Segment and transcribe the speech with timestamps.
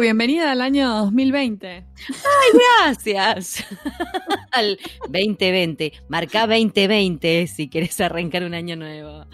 [0.00, 1.66] Bienvenida al año 2020.
[1.68, 3.64] Ay, gracias.
[4.50, 4.78] al
[5.08, 5.92] 2020.
[6.08, 9.26] Marca 2020 si querés arrancar un año nuevo.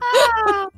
[0.00, 0.68] Ah.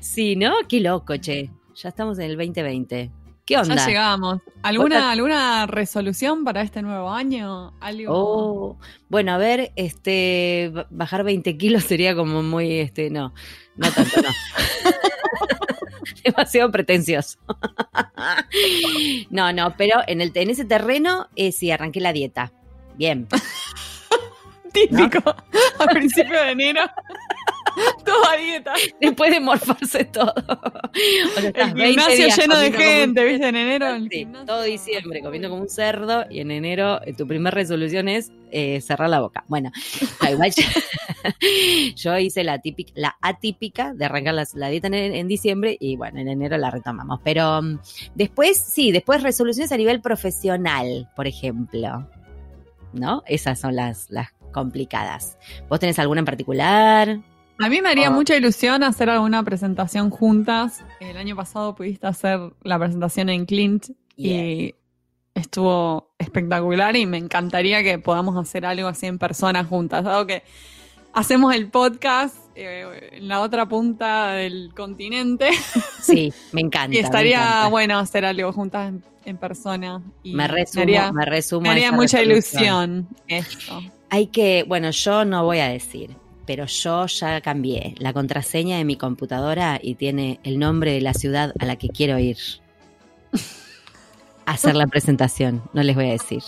[0.00, 0.54] Sí, ¿no?
[0.68, 1.50] Qué loco, che.
[1.76, 3.10] Ya estamos en el 2020.
[3.46, 3.76] ¿Qué onda?
[3.76, 4.40] Ya llegamos.
[4.62, 7.72] ¿Alguna, ¿alguna resolución para este nuevo año?
[7.80, 8.12] ¿Algo?
[8.14, 13.32] Oh, bueno, a ver, este, bajar 20 kilos sería como muy, este, no,
[13.76, 14.28] no tanto, no.
[16.24, 17.38] Demasiado pretencioso.
[19.30, 22.52] no, no, pero en, el, en ese terreno eh, sí arranqué la dieta.
[22.96, 23.26] Bien.
[24.72, 25.22] Típico.
[25.78, 26.82] A principio de enero.
[28.04, 28.72] Toda dieta.
[29.00, 30.34] Después de morfarse todo.
[31.44, 33.48] el gimnasio lleno de gente, ¿viste?
[33.48, 33.86] En enero.
[34.10, 38.30] Sí, todo diciembre comiendo como un cerdo y en enero eh, tu primera resolución es
[38.50, 39.44] eh, cerrar la boca.
[39.48, 39.70] Bueno,
[41.96, 46.28] yo hice la, típica, la atípica de arrancar la, dieta en, diciembre y bueno, en
[46.28, 47.20] enero la retomamos.
[47.22, 47.78] Pero mm,
[48.14, 52.08] después, sí, después resoluciones a nivel profesional, por ejemplo.
[52.94, 53.22] ¿No?
[53.26, 55.38] Esas son las, las complicadas.
[55.68, 57.20] ¿Vos tenés alguna en particular?
[57.60, 58.10] A mí me haría ah.
[58.10, 60.84] mucha ilusión hacer alguna presentación juntas.
[61.00, 64.74] El año pasado pudiste hacer la presentación en Clint y
[65.34, 70.42] estuvo espectacular y me encantaría que podamos hacer algo así en persona juntas, dado que
[71.12, 75.50] hacemos el podcast eh, en la otra punta del continente.
[76.00, 76.96] Sí, me encanta.
[76.96, 78.92] y estaría bueno hacer algo juntas
[79.24, 80.00] en, persona.
[80.22, 81.60] Y me resumo, me, resumo.
[81.62, 83.80] Me haría mucha ilusión esto.
[84.10, 86.16] Hay que, bueno, yo no voy a decir
[86.48, 91.12] pero yo ya cambié la contraseña de mi computadora y tiene el nombre de la
[91.12, 92.38] ciudad a la que quiero ir.
[94.46, 96.42] A hacer la presentación, no les voy a decir.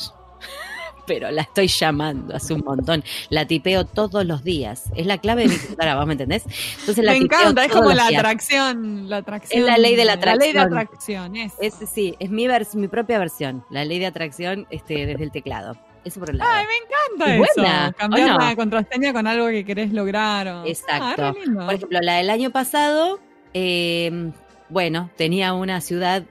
[1.06, 3.04] Pero la estoy llamando hace un montón.
[3.28, 4.84] La tipeo todos los días.
[4.96, 6.44] Es la clave de mi computadora, ¿vos me entendés?
[6.78, 9.60] Entonces la me encanta, es como la atracción, la atracción.
[9.60, 10.38] Es la ley de la atracción.
[10.38, 11.74] La ley de atracción, es.
[11.92, 13.66] sí, es mi, mi propia versión.
[13.68, 15.76] La ley de atracción este, desde el teclado.
[16.04, 16.50] Eso por el lado.
[16.52, 17.94] Ay, me encanta eso.
[17.96, 20.48] Cambiar la contraseña con algo que querés lograr.
[20.48, 21.34] Ah, Exacto.
[21.34, 23.20] por ejemplo, la del año pasado,
[23.52, 24.32] em,
[24.68, 26.24] bueno, tenía una ciudad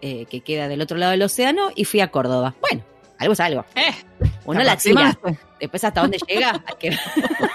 [0.00, 2.54] eh, que queda del otro lado del océano y fui a Córdoba.
[2.60, 2.82] Bueno,
[3.18, 3.64] algo es algo.
[3.74, 3.94] Eh,
[4.44, 5.18] Uno la tira.
[5.60, 6.62] Después hasta dónde llega.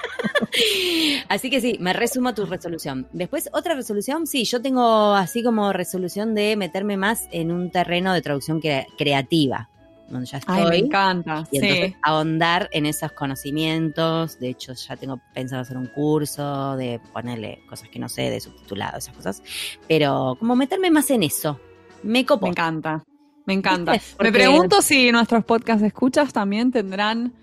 [1.30, 3.08] así que sí, me resumo tu resolución.
[3.12, 8.14] Después, otra resolución, sí, yo tengo así como resolución de meterme más en un terreno
[8.14, 8.62] de traducción
[8.98, 9.70] creativa
[10.09, 10.70] donde ya estoy.
[10.70, 11.46] me encanta.
[11.52, 14.40] Y entonces ahondar en esos conocimientos.
[14.40, 18.40] De hecho, ya tengo pensado hacer un curso de ponerle cosas que no sé, de
[18.40, 19.44] subtitulado, esas cosas.
[19.88, 21.59] Pero como meterme más en eso.
[22.03, 22.46] Me copo.
[22.46, 23.03] Me encanta.
[23.46, 23.94] Me encanta.
[24.19, 27.34] Me pregunto si nuestros podcast escuchas también tendrán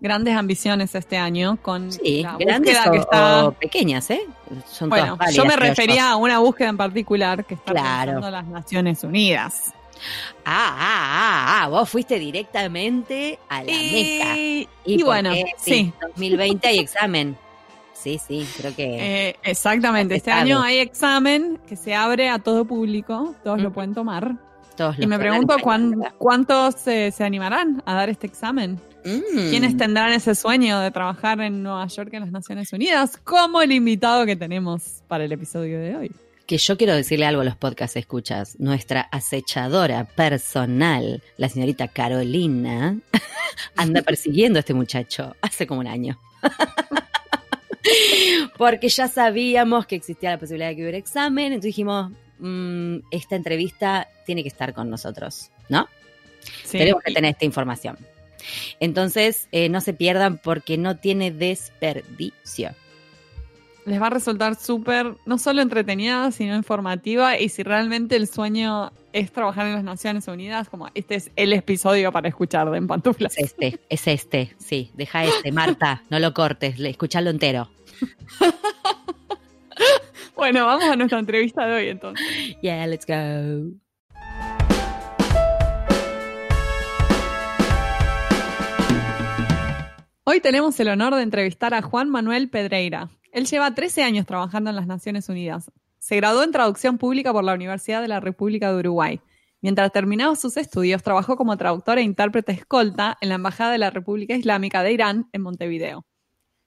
[0.00, 4.22] grandes ambiciones este año con sí, grandes que está pequeñas, ¿eh?
[4.66, 8.18] Son bueno, yo me refería a una búsqueda en particular que está claro.
[8.28, 9.72] las Naciones Unidas.
[10.44, 14.36] Ah, ah, ah, ah, vos fuiste directamente a la Meca.
[14.84, 15.92] Y, bueno, sí.
[16.00, 17.36] 2020 hay examen.
[17.92, 19.28] Sí, sí, creo que.
[19.28, 20.16] Eh, exactamente.
[20.16, 23.34] Este año hay examen que se abre a todo público.
[23.44, 24.36] Todos lo pueden tomar.
[24.76, 25.56] Todos y me pregunto
[26.18, 28.80] cuántos se animarán a dar este examen.
[29.04, 29.50] Mm.
[29.50, 33.16] ¿Quiénes tendrán ese sueño de trabajar en Nueva York en las Naciones Unidas?
[33.16, 36.12] Como el invitado que tenemos para el episodio de hoy
[36.46, 38.58] que yo quiero decirle algo a los podcast escuchas.
[38.58, 42.98] Nuestra acechadora personal, la señorita Carolina,
[43.76, 46.18] anda persiguiendo a este muchacho hace como un año.
[48.58, 53.36] Porque ya sabíamos que existía la posibilidad de que hubiera examen, entonces dijimos, mm, esta
[53.36, 55.88] entrevista tiene que estar con nosotros, ¿no?
[56.70, 57.96] Tenemos que tener esta información.
[58.80, 62.74] Entonces, eh, no se pierdan porque no tiene desperdicio
[63.84, 67.38] les va a resultar súper, no solo entretenida, sino informativa.
[67.38, 71.52] Y si realmente el sueño es trabajar en las Naciones Unidas, como este es el
[71.52, 73.36] episodio para escuchar de En Pantuflas.
[73.36, 74.90] Es este, es este, sí.
[74.94, 77.68] Deja este, Marta, no lo cortes, escuchalo entero.
[80.36, 82.26] bueno, vamos a nuestra entrevista de hoy entonces.
[82.62, 83.72] Yeah, let's go.
[90.24, 93.10] Hoy tenemos el honor de entrevistar a Juan Manuel Pedreira.
[93.32, 95.72] Él lleva 13 años trabajando en las Naciones Unidas.
[95.98, 99.20] Se graduó en traducción pública por la Universidad de la República de Uruguay.
[99.62, 103.90] Mientras terminaba sus estudios, trabajó como traductor e intérprete escolta en la Embajada de la
[103.90, 106.04] República Islámica de Irán en Montevideo.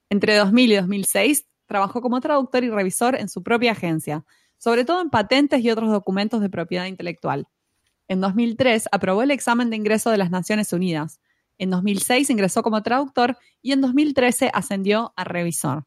[0.10, 4.26] Entre 2000 y 2006, trabajó como traductor y revisor en su propia agencia,
[4.58, 7.48] sobre todo en patentes y otros documentos de propiedad intelectual.
[8.08, 11.20] En 2003 aprobó el examen de ingreso de las Naciones Unidas.
[11.60, 15.86] En 2006 ingresó como traductor y en 2013 ascendió a revisor.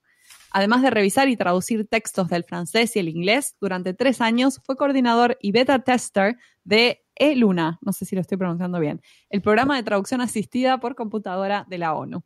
[0.51, 4.77] Además de revisar y traducir textos del francés y el inglés, durante tres años fue
[4.77, 9.77] coordinador y beta tester de E-Luna, no sé si lo estoy pronunciando bien, el programa
[9.77, 12.25] de traducción asistida por computadora de la ONU.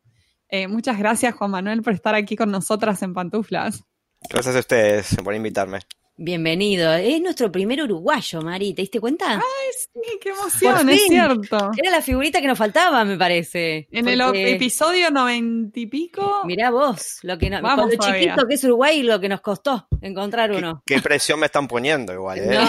[0.49, 3.83] Eh, muchas gracias, Juan Manuel, por estar aquí con nosotras en Pantuflas.
[4.29, 5.79] Gracias a ustedes por invitarme.
[6.15, 6.93] Bienvenido.
[6.93, 8.75] Es nuestro primer uruguayo, Mari.
[8.75, 9.33] ¿Te diste cuenta?
[9.33, 9.41] ¡Ay,
[9.73, 10.19] sí!
[10.21, 10.87] ¡Qué emoción!
[10.87, 11.71] Es cierto.
[11.75, 13.87] Era la figurita que nos faltaba, me parece.
[13.91, 16.43] En el episodio noventa y pico.
[16.45, 19.41] Mirá vos, lo que no, Vamos lo chiquito que es Uruguay y lo que nos
[19.41, 20.83] costó encontrar uno.
[20.85, 22.59] Qué, presión me están poniendo igual, ¿eh?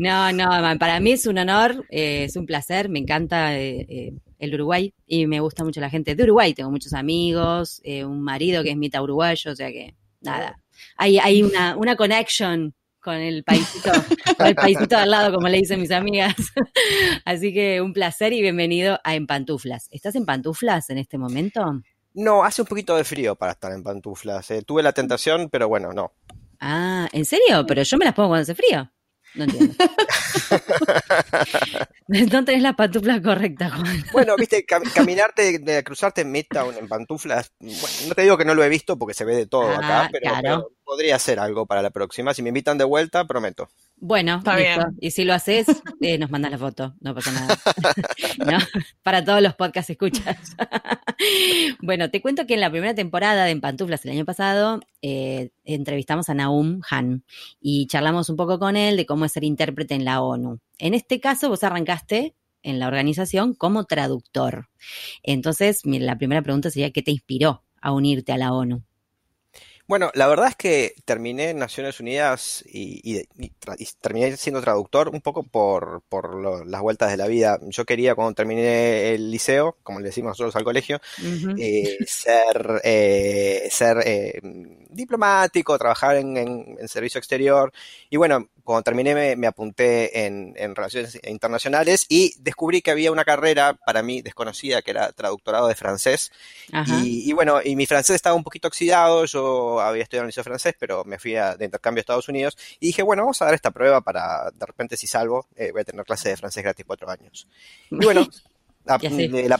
[0.00, 0.32] No.
[0.32, 4.92] no, para mí es un honor, eh, es un placer, me encanta eh, el Uruguay
[5.06, 6.54] y me gusta mucho la gente de Uruguay.
[6.54, 10.58] Tengo muchos amigos, un marido que es mitad uruguayo, o sea que nada
[10.96, 13.90] hay, hay una, una connection con el paisito,
[14.36, 16.34] con el paisito al lado, como le dicen mis amigas.
[17.24, 19.88] Así que un placer y bienvenido a En Pantuflas.
[19.90, 21.64] ¿Estás en pantuflas en este momento?
[22.14, 24.50] No, hace un poquito de frío para estar en pantuflas.
[24.50, 24.62] Eh.
[24.62, 26.12] Tuve la tentación, pero bueno, no.
[26.60, 27.64] Ah, ¿en serio?
[27.66, 28.90] Pero yo me las pongo cuando hace frío.
[29.38, 29.74] No entiendo.
[32.08, 34.04] no tenés la pantufla correcta, Juan.
[34.12, 38.64] Bueno, viste, caminarte, de cruzarte en Midtown en pantuflas, no te digo que no lo
[38.64, 41.90] he visto porque se ve de todo acá, ah, pero, podría ser algo para la
[41.90, 42.34] próxima.
[42.34, 43.68] Si me invitan de vuelta, prometo.
[44.00, 44.80] Bueno, Está Bien.
[45.00, 45.66] Y si lo haces,
[46.00, 47.58] eh, nos mandas la foto, no pasa nada.
[49.02, 50.36] Para todos los podcasts escuchas.
[51.82, 55.50] bueno, te cuento que en la primera temporada de En Pantuflas el año pasado eh,
[55.64, 57.24] entrevistamos a Naum Han
[57.60, 60.60] y charlamos un poco con él de cómo es ser intérprete en la ONU.
[60.78, 64.68] En este caso, vos arrancaste en la organización como traductor.
[65.22, 68.82] Entonces, la primera pregunta sería, ¿qué te inspiró a unirte a la ONU?
[69.88, 73.24] Bueno, la verdad es que terminé en Naciones Unidas y,
[74.02, 77.58] terminé siendo traductor un poco por, por las vueltas de la vida.
[77.68, 81.00] Yo quería, cuando terminé el liceo, como le decimos nosotros al colegio,
[81.56, 84.38] eh, ser, eh, ser eh,
[84.90, 87.72] diplomático, trabajar en, en, servicio exterior.
[88.10, 93.72] Y bueno, cuando terminé me, apunté en, Relaciones Internacionales y descubrí que había una carrera
[93.72, 96.30] para mí desconocida que era traductorado de francés.
[96.86, 100.44] Y, bueno, y mi francés estaba un poquito oxidado, yo había estudiado en el liceo
[100.44, 103.54] francés, pero me fui de intercambio a Estados Unidos y dije, bueno, vamos a dar
[103.54, 106.84] esta prueba para, de repente si salvo, eh, voy a tener clase de francés gratis
[106.86, 107.48] cuatro años.
[107.90, 108.26] Y bueno,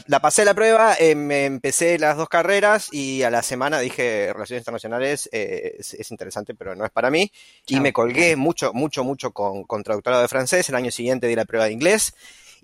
[0.07, 4.31] La, pasé la prueba, eh, me empecé las dos carreras y a la semana dije
[4.33, 7.31] Relaciones Internacionales eh, es, interesante, pero no es para mí.
[7.67, 10.67] Y me colgué mucho, mucho, mucho con, con traductorado de francés.
[10.69, 12.13] El año siguiente di la prueba de inglés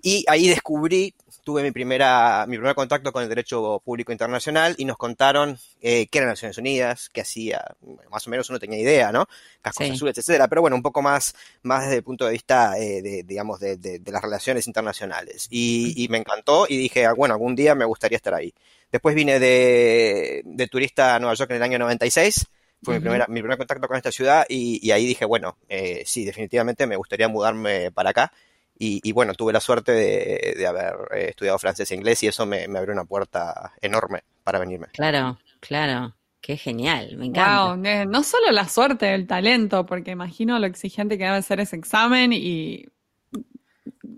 [0.02, 1.14] y ahí descubrí,
[1.44, 6.06] tuve mi, primera, mi primer contacto con el derecho público internacional y nos contaron eh,
[6.08, 7.64] qué eran Naciones Unidas, qué hacía,
[8.10, 9.26] más o menos uno tenía idea, ¿no?
[9.62, 13.02] Cascos azules, etcétera, pero bueno, un poco más, más desde el punto de vista, eh,
[13.02, 15.46] de, digamos, de, de, las relaciones internacionales.
[15.50, 18.52] Y, y, me encantó y dije, ah, bueno, algún día me gustaría estar ahí.
[18.90, 22.46] Después vine de, de turista a Nueva York en el año 96
[22.82, 26.02] fue mi, primera, mi primer contacto con esta ciudad y, y ahí dije, bueno, eh,
[26.06, 28.32] sí, definitivamente me gustaría mudarme para acá.
[28.78, 32.64] Y, bueno, tuve la suerte de, haber eh, estudiado francés e inglés y eso me,
[32.64, 34.88] abrió una puerta enorme para venirme.
[34.92, 36.14] Claro, claro.
[36.40, 37.74] Qué genial, me encanta.
[37.74, 41.74] Wow, no solo la suerte, el talento, porque imagino lo exigente que debe ser ese
[41.74, 42.86] examen y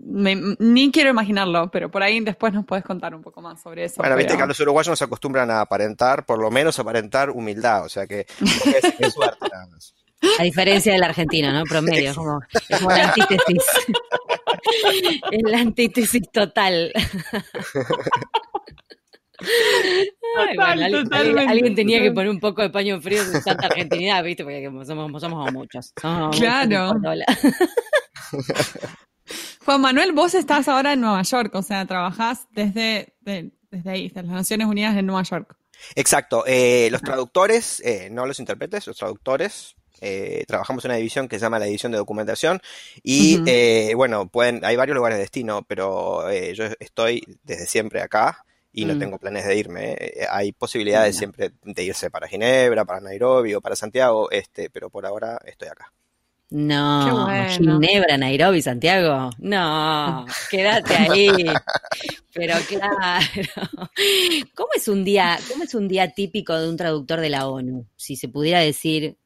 [0.09, 3.95] ni quiero imaginarlo, pero por ahí después nos puedes contar un poco más sobre eso.
[3.97, 7.89] Bueno, viste que los uruguayos nos acostumbran a aparentar, por lo menos aparentar humildad, o
[7.89, 9.93] sea que es, suerte nada más.
[10.39, 11.63] A diferencia del argentino, ¿no?
[11.63, 13.63] Promedio, como, es como la antítesis.
[15.31, 16.91] es la antítesis total.
[20.57, 24.43] alguien, tenía que poner un poco de paño frío en tanta argentinidad, ¿viste?
[24.43, 25.93] Porque somos, somos muchos.
[25.93, 26.91] claro.
[29.65, 34.23] Juan Manuel, vos estás ahora en Nueva York, o sea, trabajás desde, desde ahí, desde
[34.23, 35.55] las Naciones Unidas en Nueva York.
[35.95, 36.43] Exacto.
[36.47, 41.37] Eh, los traductores, eh, no los intérpretes, los traductores eh, trabajamos en una división que
[41.37, 42.61] se llama la división de documentación
[43.03, 48.01] y eh, bueno, pueden, hay varios lugares de destino, pero eh, yo estoy desde siempre
[48.01, 48.99] acá y no mm.
[48.99, 49.97] tengo planes de irme.
[50.29, 55.05] hay posibilidades siempre de irse para Ginebra, para Nairobi o para Santiago, este, pero por
[55.05, 55.91] ahora estoy acá.
[56.51, 59.29] No, Ginebra, Nairobi, Santiago.
[59.37, 61.29] No, quédate ahí.
[62.33, 63.25] Pero claro.
[64.55, 67.85] ¿Cómo es un día, cómo es un día típico de un traductor de la ONU?
[67.95, 69.17] Si se pudiera decir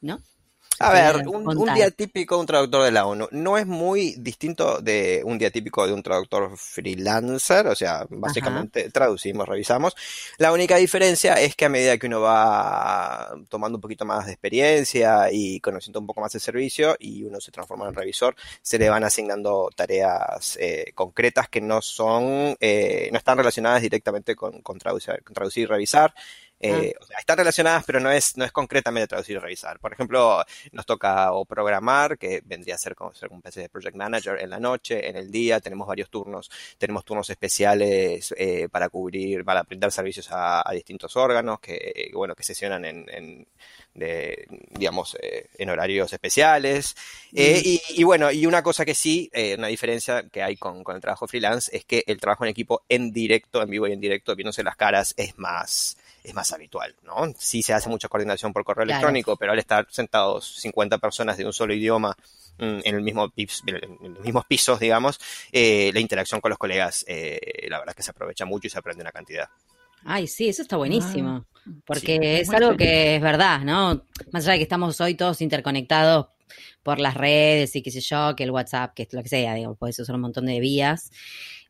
[0.00, 0.20] ¿no?
[0.78, 4.80] A ver, un, día típico de un traductor de la ONU no es muy distinto
[4.82, 9.96] de un día típico de un traductor freelancer, o sea, básicamente traducimos, revisamos.
[10.36, 14.32] La única diferencia es que a medida que uno va tomando un poquito más de
[14.32, 18.78] experiencia y conociendo un poco más el servicio y uno se transforma en revisor, se
[18.78, 24.60] le van asignando tareas eh, concretas que no son, eh, no están relacionadas directamente con,
[24.78, 26.14] traducir, con traducir y revisar.
[26.58, 29.78] Eh, o sea, están relacionadas, pero no es, no es concretamente traducir y revisar.
[29.78, 33.68] Por ejemplo, nos toca o programar, que vendría a ser como ser un PC de
[33.68, 38.68] Project Manager en la noche, en el día, tenemos varios turnos, tenemos turnos especiales eh,
[38.70, 43.46] para cubrir, para brindar servicios a, distintos órganos que, bueno, que sesionan en,
[43.94, 46.96] de, digamos, eh, en horarios especiales.
[47.32, 51.02] y, y, bueno, y una cosa que sí, una diferencia que hay con, con el
[51.02, 54.34] trabajo freelance es que el trabajo en equipo en directo, en vivo y en directo,
[54.34, 55.96] viéndose las caras, es más
[56.26, 57.32] es más habitual, ¿no?
[57.38, 61.46] Sí se hace mucha coordinación por correo electrónico, pero al estar sentados 50 personas de
[61.46, 62.16] un solo idioma
[62.58, 65.20] mm, en, el mismo, en los mismos pisos, digamos,
[65.52, 68.70] eh, la interacción con los colegas, eh, la verdad es que se aprovecha mucho y
[68.70, 69.48] se aprende una cantidad.
[70.04, 74.04] Ay, sí, eso está buenísimo, ah, porque es algo que es verdad, ¿no?
[74.32, 76.26] Más allá de que estamos hoy todos interconectados
[76.82, 79.54] por las redes y qué sé yo, que el WhatsApp, que es lo que sea,
[79.54, 81.10] digo, puedes usar un montón de vías.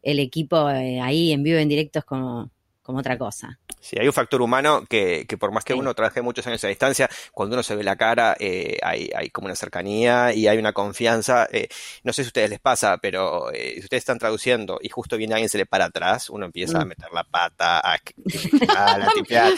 [0.02, 2.50] El equipo eh, ahí en vivo, en directo, es como,
[2.86, 3.58] como otra cosa.
[3.80, 6.68] Sí, hay un factor humano que, que por más que uno trabaje muchos años a
[6.68, 10.56] distancia, cuando uno se ve la cara, eh, hay, hay, como una cercanía y hay
[10.56, 11.48] una confianza.
[11.50, 11.68] Eh,
[12.04, 15.16] no sé si a ustedes les pasa, pero eh, si ustedes están traduciendo y justo
[15.16, 16.88] viene alguien se le para atrás, uno empieza a mm.
[16.88, 17.98] meter la pata, a, a,
[19.14, 19.52] tipear.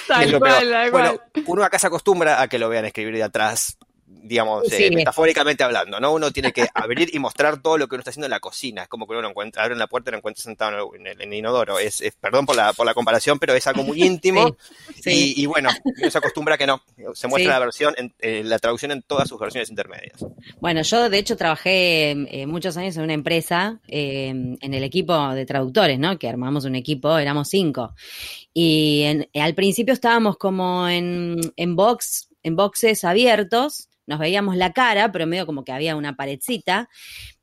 [0.91, 3.77] bueno, uno acá se acostumbra a que lo vean escribir de atrás
[4.29, 6.13] digamos, eh, metafóricamente hablando, ¿no?
[6.13, 8.83] Uno tiene que abrir y mostrar todo lo que uno está haciendo en la cocina.
[8.83, 11.79] Es como que uno encuentra, abre la puerta y lo encuentra sentado en el, inodoro.
[11.79, 14.57] Es, perdón por la, por la comparación, pero es algo muy íntimo.
[15.05, 16.83] Y, bueno, uno se acostumbra a que no.
[17.15, 20.25] Se muestra la versión, en, eh, la traducción en todas sus versiones intermedias.
[20.61, 25.47] Bueno, yo de hecho trabajé eh, muchos años en una empresa, en el equipo de
[25.47, 26.19] traductores, ¿no?
[26.19, 27.95] Que armamos un equipo, éramos cinco.
[28.53, 35.13] Y al principio estábamos como en, en box, en boxes abiertos nos veíamos la cara,
[35.13, 36.89] pero medio como que había una paredcita.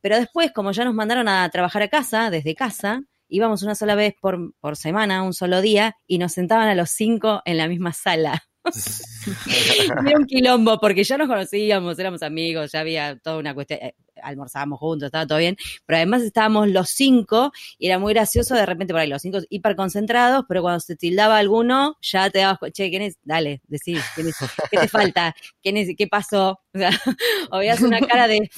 [0.01, 3.93] Pero después, como ya nos mandaron a trabajar a casa, desde casa, íbamos una sola
[3.93, 7.67] vez por, por semana, un solo día, y nos sentaban a los cinco en la
[7.67, 8.43] misma sala.
[10.07, 13.79] Era un quilombo, porque ya nos conocíamos, éramos amigos, ya había toda una cuestión.
[14.21, 18.65] Almorzábamos juntos, estaba todo bien, pero además estábamos los cinco y era muy gracioso de
[18.65, 22.59] repente por ahí, los cinco hiper concentrados, pero cuando se tildaba alguno, ya te dabas,
[22.71, 23.17] che, ¿quién es?
[23.23, 24.35] Dale, decís, ¿quién es?
[24.71, 25.35] ¿qué te falta?
[25.61, 25.89] ¿Quién es?
[25.97, 26.59] ¿Qué pasó?
[26.73, 26.89] O sea,
[27.51, 28.49] o una cara de,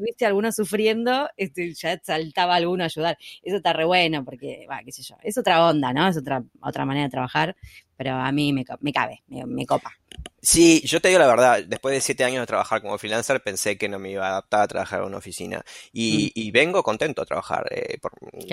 [0.00, 3.18] viste, alguno sufriendo, este, ya saltaba alguno a ayudar.
[3.42, 6.08] Eso está re bueno, porque, va, qué sé yo, es otra onda, ¿no?
[6.08, 7.56] Es otra, otra manera de trabajar,
[7.96, 9.92] pero a mí me, me cabe, me, me copa.
[10.40, 13.78] Sí, yo te digo la verdad, después de siete años de trabajar como freelancer pensé
[13.78, 16.52] que no me iba a adaptar a trabajar en una oficina y, mm.
[16.52, 17.66] vengo contento a trabajar.
[17.70, 17.98] Eh,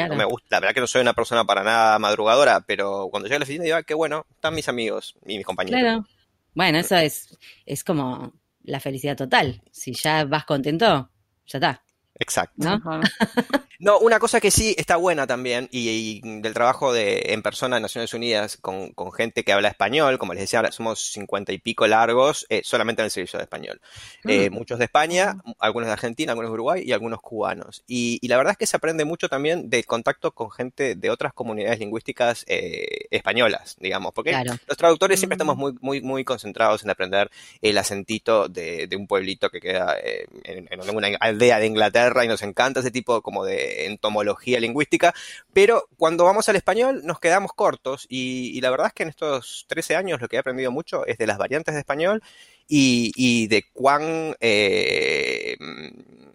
[0.07, 3.27] no me gusta, la verdad que no soy una persona para nada madrugadora, pero cuando
[3.27, 5.81] llegué a la oficina digo, ah, qué bueno, están mis amigos y mis compañeros.
[5.81, 6.05] Claro.
[6.53, 9.61] Bueno, eso es, es como la felicidad total.
[9.71, 11.09] Si ya vas contento,
[11.47, 11.83] ya está.
[12.19, 12.55] Exacto.
[13.79, 13.97] ¿No?
[13.99, 18.13] una cosa que sí está buena también, y, del trabajo de en persona en Naciones
[18.13, 22.61] Unidas con, gente que habla español, como les decía, somos cincuenta y pico largos eh,
[22.63, 23.79] solamente en el servicio de español.
[24.25, 24.53] Eh, mm.
[24.53, 27.83] muchos de España, algunos de Argentina, algunos de Uruguay y algunos cubanos.
[27.87, 31.33] Y, la verdad es que se aprende mucho también de contacto con gente de otras
[31.33, 34.35] comunidades lingüísticas eh, españolas, digamos, porque
[34.67, 35.59] los traductores siempre estamos mm.
[35.59, 39.95] muy, muy, muy concentrados en aprender el acentito de, un pueblito que queda
[40.43, 45.13] en, en alguna aldea de Inglaterra y nos encanta ese tipo como de entomología lingüística,
[45.53, 49.65] pero cuando vamos al español nos quedamos cortos y, la verdad es que en estos
[49.67, 52.21] 13 años lo que he aprendido mucho es de las variantes de español
[52.67, 55.57] y, de cuán eh,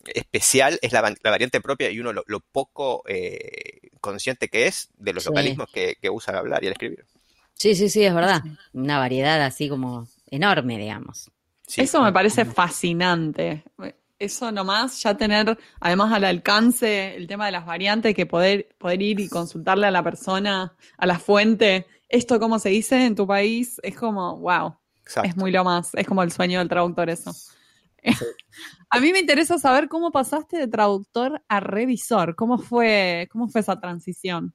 [0.07, 5.27] especial es la, variante propia y uno lo, poco eh, consciente que es de los
[5.27, 7.05] localismos que, usa al hablar y al escribir.
[7.55, 8.43] Sí, sí, sí, es verdad.
[8.73, 11.31] Una variedad así como enorme, digamos.
[11.77, 13.65] Eso me parece fascinante
[14.25, 19.01] eso nomás, ya tener además al alcance el tema de las variantes, que poder, poder
[19.03, 23.27] ir y consultarle a la persona, a la fuente, esto como se dice en tu
[23.27, 24.77] país, es como, wow,
[25.23, 27.33] es muy lo más, es como el sueño del traductor eso.
[28.91, 33.61] a mí me interesa saber cómo pasaste de traductor a revisor, cómo fue, cómo fue
[33.61, 34.55] esa transición.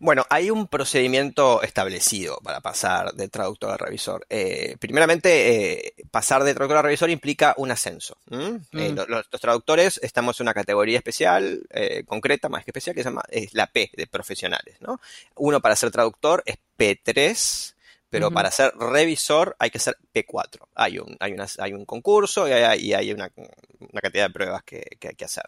[0.00, 4.24] Bueno, hay un procedimiento establecido para pasar de traductor a revisor.
[4.30, 8.16] Eh, primeramente, eh, pasar de traductor a revisor implica un ascenso.
[8.30, 8.94] Eh, mm.
[9.08, 11.66] los, traductores estamos en una categoría especial,
[12.06, 14.76] concreta, más que especial, que se llama es la P de profesionales.
[14.80, 15.00] ¿no?
[15.34, 17.74] Uno para ser traductor es P3,
[18.08, 20.60] pero para ser revisor hay que ser P4.
[20.76, 23.30] Hay un, hay hay un concurso y hay, una,
[24.00, 25.44] cantidad de pruebas que, que hay que hacer.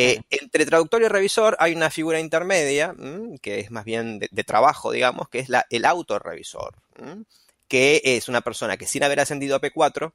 [0.00, 2.94] Eh, entre traductor y revisor hay una figura intermedia,
[3.42, 6.76] que es más bien de, trabajo, digamos, que es la, el autorrevisor,
[7.66, 10.12] que es una persona que sin haber ascendido a P4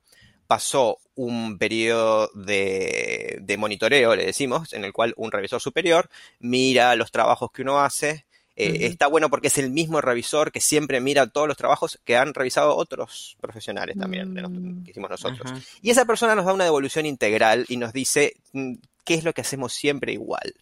[0.47, 6.09] pasó un periodo de, monitoreo, le decimos, en el cual un revisor superior
[6.39, 8.25] mira los trabajos que uno hace
[8.55, 8.85] Eh.
[8.85, 12.35] Está bueno porque es el mismo revisor que siempre mira todos los trabajos que han
[12.35, 14.83] revisado otros profesionales también, de los Mm.
[14.83, 15.51] que hicimos nosotros.
[15.81, 19.33] Y esa persona nos da una devolución integral y nos dice mm, qué es lo
[19.33, 20.53] que hacemos siempre igual.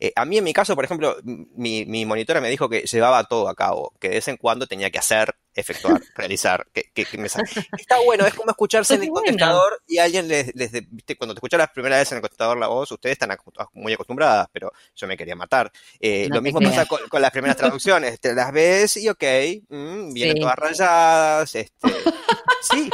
[0.00, 3.24] Eh, a mí en mi caso, por ejemplo, mi, mi monitora me dijo que llevaba
[3.24, 7.04] todo a cabo, que de vez en cuando tenía que hacer, efectuar, realizar, que, que-
[7.04, 7.26] que me
[7.76, 9.24] Está bueno, es como escucharse en el bueno.
[9.26, 10.52] contestador y alguien les,
[10.88, 13.36] viste, cuando te escuchas la primera vez en el contestador la voz, ustedes están
[13.72, 15.72] muy acostumbradas, pero yo me quería matar.
[15.98, 16.76] Eh, No lo mismo creas.
[16.76, 19.24] pasa con, con las primeras traducciones, te las ves y ok,
[19.68, 20.40] mm, vienen Sí.
[20.42, 21.88] todas rayadas, este,
[22.70, 22.88] sí.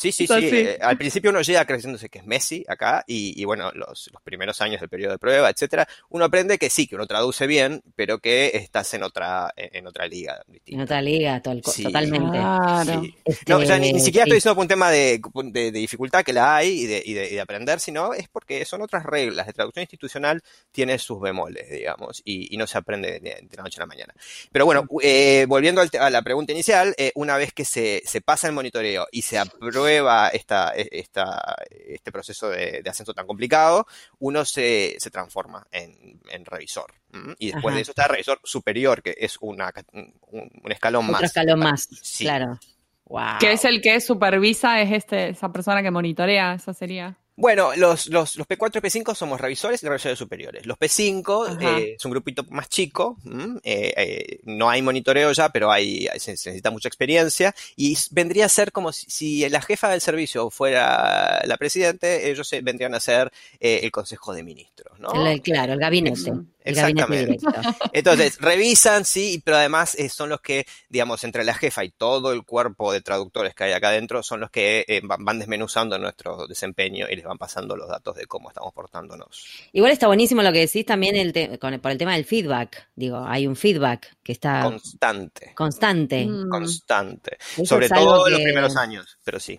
[0.00, 0.56] Sí, sí, sí.
[0.56, 4.22] eh, al principio uno llega creciéndose que es Messi acá y, y bueno, los, los
[4.22, 7.82] primeros años del periodo de prueba, etcétera, uno aprende que sí, que uno traduce bien,
[7.94, 11.82] pero que estás en otra, en otra liga En otra liga, Sí.
[11.82, 12.38] totalmente.
[12.38, 13.02] Claro.
[13.02, 13.14] Sí.
[13.24, 14.28] Este, No, o sea, ni, ni siquiera sí.
[14.30, 17.12] estoy diciendo por un tema de, de- de dificultad que la hay y de, y
[17.14, 19.46] de- y de aprender, sino es porque son otras reglas.
[19.46, 20.42] De traducción institucional
[20.72, 23.86] tiene sus bemoles, digamos, y, y no se aprende de, de la noche a la
[23.86, 24.14] mañana.
[24.52, 28.46] Pero bueno, eh, volviendo a la pregunta inicial, eh, una vez que se, se pasa
[28.46, 33.86] el monitoreo y se aprueba esta, esta, este proceso de, de ascenso tan complicado,
[34.18, 36.92] uno se, se transforma en, en revisor.
[37.38, 37.76] Y después Ajá.
[37.76, 40.14] de eso está revisor superior, que es una, un,
[40.62, 41.22] un escalón Otro más.
[41.24, 42.24] escalón más, Sí.
[42.24, 42.58] claro.
[43.06, 43.38] Wow.
[43.40, 47.18] Que es el que supervisa, es este, esa persona que monitorea, esa sería.
[47.40, 50.66] Bueno, los, los, los P4 y P5 somos revisores y revisores superiores.
[50.66, 51.78] Los P5 Ajá.
[51.80, 53.16] eh, es un grupito más chico.
[53.64, 58.44] Eh, eh, no hay monitoreo ya, pero hay, se, se necesita mucha experiencia y vendría
[58.44, 62.94] a ser como si, si la jefa del servicio fuera la presidente, ellos se- vendrían
[62.94, 65.26] a ser eh, el Consejo de Ministros, ¿no?
[65.26, 66.32] El- claro, el gabinete.
[66.62, 67.38] Exactamente.
[67.92, 72.32] Entonces, revisan, sí, pero además eh, son los que, digamos, entre la jefa y todo
[72.32, 76.46] el cuerpo de traductores que hay acá adentro, son los que eh, van desmenuzando nuestro
[76.46, 79.44] desempeño y les van pasando los datos de cómo estamos portándonos.
[79.72, 82.24] Igual está buenísimo lo que decís también el te- con el- por el tema del
[82.24, 82.88] feedback.
[82.94, 85.52] Digo, hay un feedback que está Constante.
[85.54, 86.26] constante.
[86.26, 86.48] Mm.
[86.50, 87.38] Constante.
[87.54, 89.58] Eso Sobre es algo todo en los primeros años, pero sí.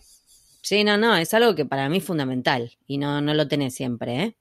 [0.61, 3.73] Sí, no, no, es algo que para mí es fundamental y no, no lo tenés
[3.73, 4.35] siempre, ¿eh?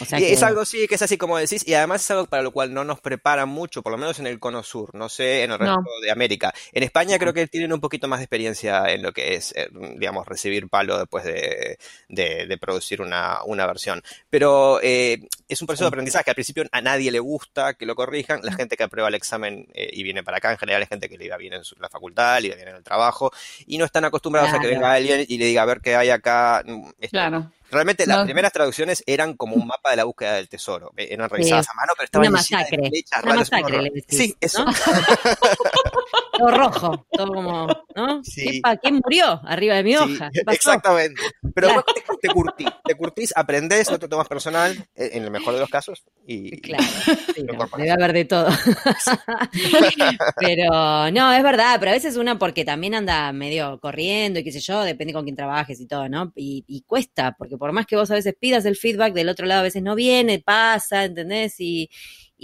[0.00, 2.10] O sea Y que- es algo, sí, que es así como decís, y además es
[2.10, 4.94] algo para lo cual no nos preparan mucho, por lo menos en el cono sur,
[4.94, 6.00] no sé, en el resto No.
[6.02, 6.52] de América.
[6.72, 9.68] En España creo que tienen un poquito más de experiencia en lo que es, eh,
[9.96, 11.78] digamos, recibir palo después de,
[12.08, 14.02] de- de producir una, una versión.
[14.30, 17.94] Pero eh, es un proceso de aprendizaje, al principio a nadie le gusta que lo
[17.94, 20.88] corrijan, la gente que aprueba el examen eh, y viene para acá, en general es
[20.88, 23.30] gente que le iba bien en su- la facultad, le iba bien en el trabajo,
[23.66, 26.08] y no están acostumbrados a que venga alguien y le diga, a ver qué hay
[26.10, 26.62] acá.
[26.64, 27.52] mm, esto Claro.
[27.72, 28.24] Realmente las No.
[28.26, 30.92] primeras traducciones eran como un mapa de la búsqueda del tesoro.
[30.96, 32.78] Eh, Eran revisadas a mano, pero estaban Una masacre.
[32.88, 34.64] flechas Una masacre, le decís, Sí, eso.
[34.64, 34.72] ¿no?
[36.46, 38.22] todo rojo, todo como, ¿no?
[38.24, 38.44] Sí.
[38.44, 40.30] ¿Qué pa- ¿Quién murió arriba de mi hoja?
[40.50, 41.20] Exactamente.
[41.54, 41.84] Pero Claro.
[41.94, 45.60] te, te curtís, te curtís, aprendés, no te tomas personal, eh, en el mejor de
[45.60, 46.82] los casos, y, Claro,
[47.46, 48.48] Lo no, debe haber de todo.
[50.40, 54.52] pero no, es verdad, pero a veces uno porque también anda medio corriendo y qué
[54.52, 56.32] sé yo, depende con quién trabajes y todo, ¿no?
[56.36, 59.46] Y, y cuesta, porque por más que vos a veces pidas el feedback, del otro
[59.46, 61.54] lado a veces no viene, pasa, ¿entendés?
[61.58, 61.90] Y,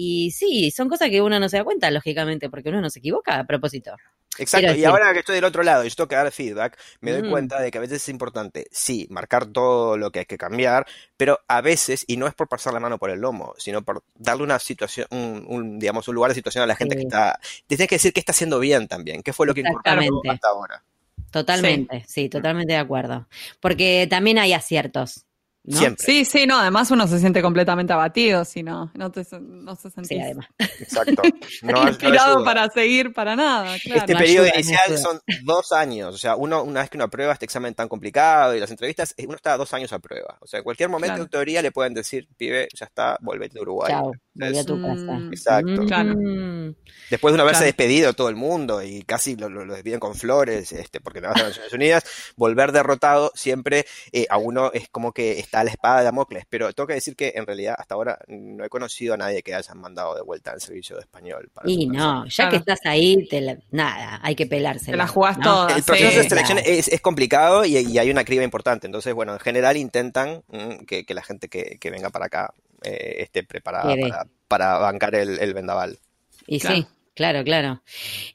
[0.00, 3.00] y sí, son cosas que uno no se da cuenta, lógicamente, porque uno no se
[3.00, 3.96] equivoca a propósito.
[4.38, 7.22] Exacto, y ahora que estoy del otro lado y tengo que dar feedback, me doy
[7.24, 7.30] Mm.
[7.30, 10.86] cuenta de que a veces es importante, sí, marcar todo lo que hay que cambiar,
[11.16, 14.04] pero a veces, y no es por pasar la mano por el lomo, sino por
[14.14, 17.00] darle una situación, un, un, digamos, un lugar de situación a la gente Sí.
[17.00, 20.00] que está, tienes que decir qué está haciendo bien también, qué fue lo que incorporó
[20.00, 20.30] Exactamente.
[20.30, 20.84] hasta ahora.
[21.32, 23.26] Totalmente, sí, totalmente de acuerdo.
[23.60, 25.26] Porque también hay aciertos,
[25.68, 25.78] ¿no?
[25.78, 26.04] Siempre.
[26.04, 29.90] Sí, sí, no, además uno se siente completamente abatido si no, no, te, no se
[29.90, 30.46] sentís Sí, además.
[30.58, 31.22] Exacto.
[31.62, 34.00] No, inspirado para seguir para nada, claro.
[34.00, 37.04] Este No periodo ayuda, inicial son dos años, o sea, uno una vez que uno
[37.04, 40.38] aprueba este examen tan complicado y las entrevistas, eh, uno está dos años a prueba.
[40.40, 41.22] O sea, en cualquier momento Claro.
[41.24, 43.90] en teoría le pueden decir, pibe, ya está, volvete a Uruguay.
[43.92, 45.18] Chao, volví a tu Mm, casa.
[45.32, 45.84] Exacto.
[45.86, 46.14] Claro.
[46.16, 46.74] Mm.
[47.10, 47.66] Después de uno haberse Claro.
[47.66, 51.26] despedido todo el mundo y casi lo, lo- lo despiden con flores, este, porque te
[51.26, 52.04] vas a las Naciones Unidas,
[52.36, 56.44] volver derrotado siempre eh, a uno es como que está la espada de Damocles.
[56.48, 59.54] Pero tengo que decir que en realidad hasta ahora no he conocido a nadie que
[59.54, 61.50] hayan mandado de vuelta al servicio de español.
[61.52, 62.50] para Y no, ya Claro.
[62.50, 64.92] que estás ahí, te la- nada, hay que pelársela.
[64.92, 65.44] Te la jugás ¿no?
[65.44, 65.76] toda.
[65.76, 66.72] El proceso Sí, de selección claro.
[66.72, 68.86] es, es complicado y, y hay una criba importante.
[68.86, 72.52] Entonces, bueno, en general intentan mm, que, que la gente que, que venga para acá
[72.82, 75.98] eh, esté preparada para, para bancar el, el vendaval.
[76.46, 76.76] Y Claro.
[76.76, 77.82] sí, claro, claro.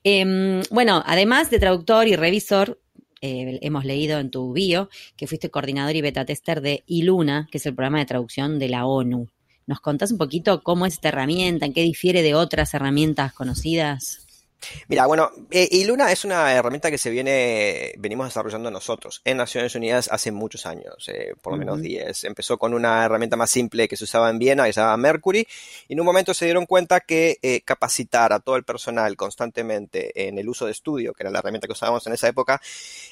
[0.03, 2.79] Em, bueno, además de traductor y revisor,
[3.25, 7.57] eh, hemos leído en tu bio que fuiste coordinador y beta tester de ILUNA, que
[7.57, 9.29] es el programa de traducción de la ONU.
[9.65, 14.22] ¿Nos contás un poquito cómo es esta herramienta, en qué difiere de otras herramientas conocidas?
[14.87, 19.37] Mira, bueno, eh, y Luna es una herramienta que se viene, venimos desarrollando nosotros en
[19.37, 22.23] Naciones Unidas hace muchos años, eh, por lo menos 10.
[22.25, 25.47] Empezó con una herramienta más simple que se usaba en Viena, que se llamaba Mercury,
[25.87, 30.27] y en un momento se dieron cuenta que eh, capacitar a todo el personal constantemente
[30.27, 32.61] en el uso de estudio, que era la herramienta que usábamos en esa época,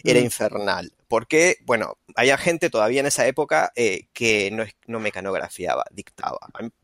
[0.03, 0.91] era infernal.
[1.07, 3.73] Porque, bueno, había gente todavía en esa época
[4.13, 6.39] que no, no mecanografiaba, dictaba.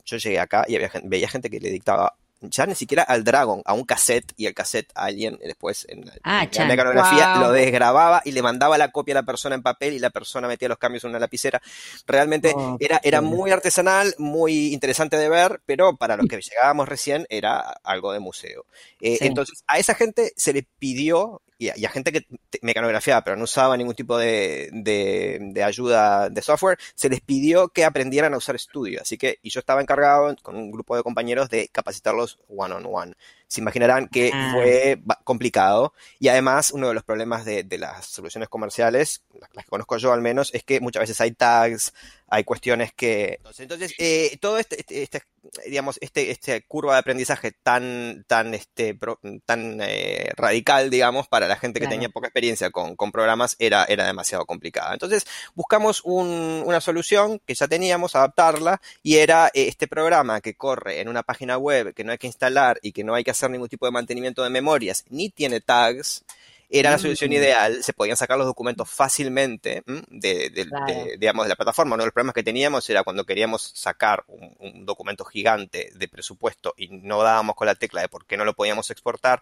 [0.05, 3.61] Yo llegué acá y había, veía gente que le dictaba ya ni siquiera al Dragon,
[3.65, 8.21] a un cassette, y el cassette a alguien después en, ah, la mecanografía lo desgrababa
[8.25, 10.77] y le mandaba la copia a la persona en papel y la persona metía los
[10.77, 11.61] cambios en una lapicera.
[12.05, 16.87] Realmente oh, era, era muy artesanal, muy interesante de ver, pero para los que llegábamos
[16.87, 18.65] recién era algo de museo.
[19.01, 22.27] Eh, entonces, a esa gente se le pidió y, a gente que
[22.61, 27.83] mecanografiaba, pero no usaba ningún tipo de, de, ayuda de software, se les pidió que
[27.83, 29.01] aprendieran a usar Studio.
[29.01, 32.85] Así que, y yo estaba encargado con un grupo de compañeros de capacitarlos one on
[32.85, 33.13] one.
[33.47, 34.51] Se imaginarán que ah.
[34.53, 39.69] fue complicado y además uno de los problemas de, de las soluciones comerciales, las que
[39.69, 41.93] conozco yo al menos, es que muchas veces hay tags,
[42.29, 43.39] hay cuestiones que...
[43.57, 45.23] Entonces, eh, todo este, este, este,
[45.65, 48.97] digamos, este, este curva de aprendizaje tan, tan, este,
[49.45, 53.85] tan eh, radical, digamos, para la gente que tenía poca experiencia con, con, programas, era,
[53.85, 54.93] era demasiado complicada.
[54.93, 60.55] Entonces, buscamos un, una solución que ya teníamos, adaptarla, y era eh, este programa que
[60.55, 63.31] corre en una página web que no hay que instalar y que no hay que
[63.31, 66.25] hacer ningún tipo de mantenimiento de memorias, ni tiene tags,
[66.69, 67.33] era la solución mm.
[67.33, 71.95] ideal, se podían sacar los documentos fácilmente de, digamos, de la plataforma.
[71.95, 76.73] Uno de los problemas que teníamos era cuando queríamos sacar un, documento gigante de presupuesto
[76.77, 79.41] y no dábamos con la tecla de por qué no lo podíamos exportar,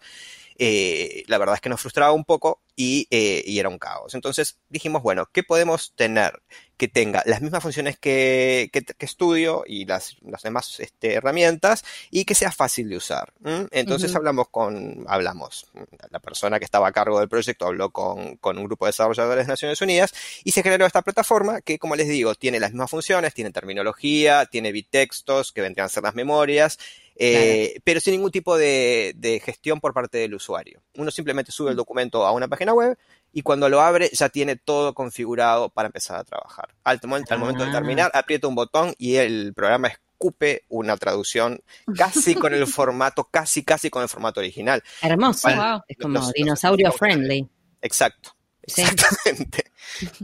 [0.57, 4.15] eh, la verdad es que nos frustraba un poco y, eh, y, era un caos.
[4.15, 6.41] Entonces dijimos, bueno, ¿qué podemos tener
[6.77, 12.25] que tenga las mismas funciones que, que, Studio y las, las demás este, herramientas y
[12.25, 13.33] que sea fácil de usar?
[13.71, 15.67] Entonces hablamos con, hablamos,
[16.09, 19.47] la persona que estaba a cargo del proyecto habló con, con, un grupo de desarrolladores
[19.47, 20.13] de Naciones Unidas
[20.43, 24.45] y se generó esta plataforma que, como les digo, tiene las mismas funciones, tiene terminología,
[24.45, 26.77] tiene bittextos que vendrían a ser las memorias,
[27.15, 30.81] eh, pero sin ningún tipo de, gestión por parte del usuario.
[30.95, 31.77] Uno simplemente sube el mm.
[31.77, 32.97] documento a una página web
[33.31, 36.69] y cuando lo abre ya tiene todo configurado para empezar a trabajar.
[36.83, 38.19] Al, al momento de terminar, ah.
[38.19, 41.61] aprieta un botón y el programa escupe una traducción
[41.97, 44.83] casi con el formato, casi, casi con el formato original.
[45.01, 45.49] Hermoso,
[45.87, 47.47] es como dinosaurio friendly.
[47.81, 48.34] Exacto.
[48.67, 49.65] Exactamente.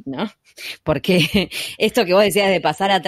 [0.06, 0.32] ¿No?
[0.84, 3.02] Porque esto que vos decías de pasar a,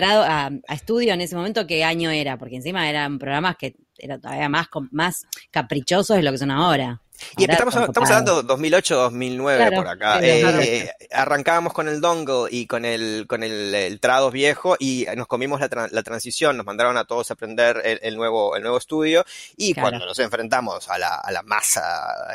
[0.48, 2.38] a, estudio en ese momento, ¿qué año era?
[2.38, 7.03] Porque encima eran programas que eran todavía más, más caprichosos de lo que son ahora.
[7.38, 10.20] Y estamos, estamos hablando 2008-2009 por acá.
[10.22, 15.28] Eh, arrancábamos con el dongle y con el, con el, el Trados viejo y nos
[15.28, 19.26] comimos la, la, transición, nos mandaron a todos a aprender el, nuevo, el nuevo estudio
[19.58, 21.84] y cuando nos enfrentamos a la, a la masa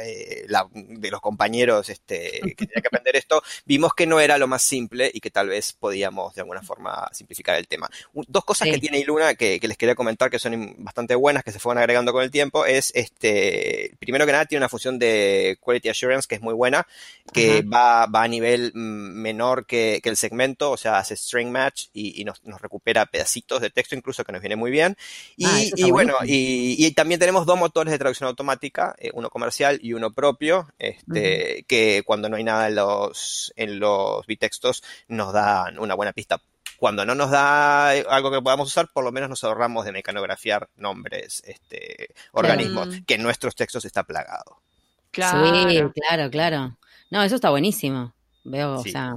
[0.02, 4.46] eh, de los compañeros este, que tenían que aprender esto, vimos que no era lo
[4.46, 7.88] más simple y que tal vez podíamos de alguna forma simplificar el tema.
[8.12, 11.52] Dos cosas que tiene Iluna que, que les quería comentar que son bastante buenas, que
[11.52, 15.58] se fueron agregando con el tiempo, es este, primero que nada tiene una función de
[15.60, 16.86] Quality Assurance que es muy buena,
[17.32, 21.86] que va, va a nivel mm, menor que, el segmento, o sea, hace string match
[21.92, 24.96] y, nos, recupera pedacitos de texto incluso que nos viene muy bien.
[25.36, 29.92] Y, ah, bueno, y, también tenemos dos motores de traducción automática, eh, uno comercial y
[29.92, 35.78] uno propio, este, que cuando no hay nada en los, en los bitextos nos dan
[35.78, 36.40] una buena pista
[36.78, 40.68] cuando no nos da algo que podamos usar, por lo menos nos ahorramos de mecanografiar
[40.76, 44.62] nombres, este, organismos, que en nuestros textos está plagado.
[45.10, 45.68] Claro.
[45.68, 46.78] Sí, claro, claro.
[47.10, 48.14] No, eso está buenísimo.
[48.44, 49.16] Veo, o sea.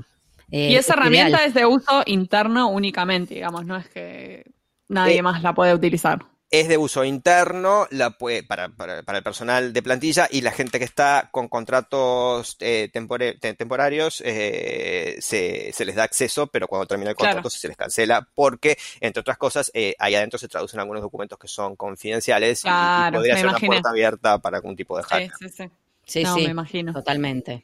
[0.50, 4.44] y esa herramienta es de uso interno únicamente, digamos, no es que
[4.88, 9.24] nadie eh, más la puede utilizar es de uso interno la para, para, para, el
[9.24, 15.86] personal de plantilla y la gente que está con contratos eh, temporarios eh, se, se,
[15.86, 19.72] les da acceso, pero cuando termina el contrato se les cancela porque, entre otras cosas,
[19.74, 22.68] eh, ahí adentro se traducen algunos documentos que son confidenciales y,
[23.14, 25.32] podría ser una puerta abierta para algún tipo de hacker.
[25.40, 25.70] Sí, sí,
[26.06, 26.26] sí.
[26.26, 26.92] sí, me imagino.
[26.92, 27.64] Totalmente.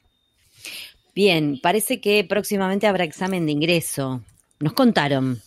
[1.14, 4.22] Bien, parece que próximamente habrá examen de ingreso.
[4.60, 5.42] Nos contaron.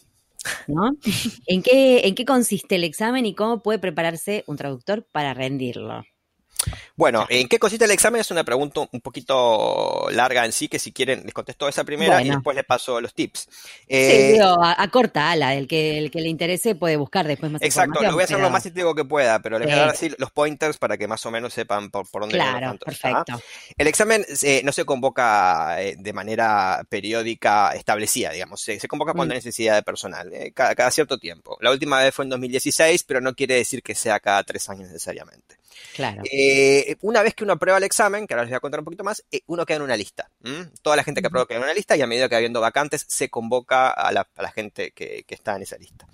[0.67, 0.91] ¿No?
[1.47, 6.03] ¿En qué, ¿En qué consiste el examen y cómo puede prepararse un traductor para rendirlo?
[6.95, 8.21] Bueno, ¿en qué consiste el examen?
[8.21, 12.21] Es una pregunta un poquito larga en sí, que si quieren les contesto esa primera
[12.21, 13.47] y después les paso los tips.
[13.49, 17.61] sí, eh, a, corta ala, el que, el que le interese puede buscar después más
[17.61, 19.89] Exacto, lo voy a hacer lo más sintético que pueda, pero les voy a dar
[19.89, 23.41] así los pointers para que más o menos sepan por, por dónde Claro, perfecto.
[23.77, 29.33] El examen eh, no se convoca eh, de manera periódica establecida, digamos, se, convoca cuando
[29.33, 29.43] hay mm.
[29.43, 31.57] necesidad de personal, cada, cada cierto tiempo.
[31.61, 34.87] La última vez fue en 2016, pero no quiere decir que sea cada tres años
[34.87, 35.61] necesariamente.
[35.95, 36.21] Claro.
[36.31, 38.81] Eh, eh, una vez que uno aprueba el examen, que ahora les voy a contar
[38.81, 40.29] un poquito más, eh, uno queda en una lista.
[40.81, 42.59] Toda la gente que aprueba queda en una lista y a medida que va habiendo
[42.59, 46.07] vacantes se convoca a la, gente que, está en esa lista.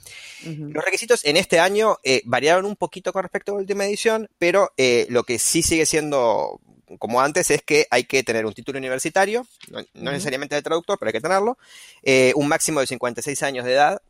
[0.44, 4.30] Los requisitos en este año eh, variaron un poquito con respecto a la última edición,
[4.38, 4.72] pero
[5.10, 6.62] lo que sí sigue siendo
[7.00, 11.10] como antes es que hay que tener un título universitario, no, necesariamente de traductor, pero
[11.10, 11.58] hay que tenerlo,
[12.36, 14.02] un máximo de 56 años de edad,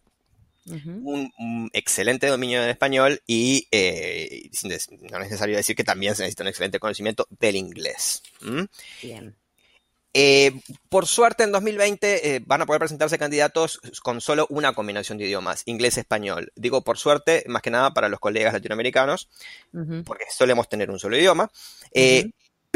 [0.68, 6.44] un, excelente dominio del español y eh, no es necesario decir que también se necesita
[6.44, 8.24] un excelente conocimiento del inglés.
[9.02, 9.36] Bien.
[10.14, 10.52] Eh,
[10.90, 15.26] por suerte, en 2020 eh, van a poder presentarse candidatos con solo una combinación de
[15.26, 16.52] idiomas, inglés-español.
[16.56, 19.30] Digo por suerte, más que nada para los colegas latinoamericanos,
[20.06, 21.52] porque solemos tener un solo idioma.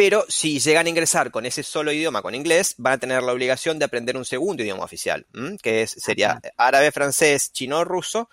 [0.02, 3.34] Pero si llegan a ingresar con ese solo idioma, con inglés, van a tener la
[3.34, 5.28] obligación de aprender un segundo idioma oficial,
[5.62, 8.28] que es, sería árabe, francés, chino, ruso,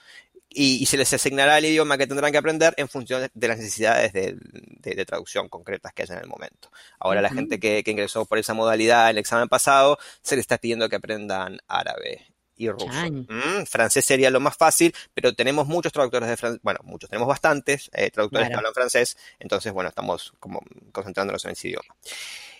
[0.49, 4.15] y, se les asignará el idioma que tendrán que aprender en función de las necesidades
[4.15, 6.71] de, traducción concretas que haya en el momento.
[6.99, 10.45] Ahora, la gente que, que, ingresó por esa modalidad en el examen pasado, se les
[10.45, 12.29] está pidiendo que aprendan árabe
[12.59, 12.89] y ruso.
[12.89, 17.29] Mm, francés sería lo más fácil, pero tenemos muchos traductores de francés, bueno, muchos, tenemos
[17.29, 20.61] bastantes eh, traductores que hablan francés, entonces, bueno, estamos como
[20.93, 21.95] concentrándonos en ese idioma.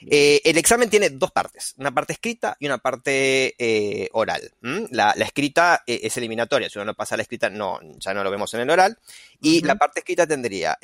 [0.09, 4.53] Eh, el examen tiene dos partes, una parte escrita y una parte eh, oral.
[4.91, 8.55] La, escrita es eliminatoria, si uno no pasa la escrita, no, ya no lo vemos
[8.55, 8.97] en el oral.
[9.41, 10.79] Y la parte escrita tendría